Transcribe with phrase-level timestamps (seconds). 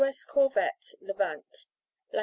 [0.03, 0.25] S.
[0.25, 1.67] Corvette Levant,
[2.11, 2.19] Lat.